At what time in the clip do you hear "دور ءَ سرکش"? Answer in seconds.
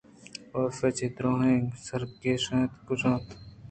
1.17-2.43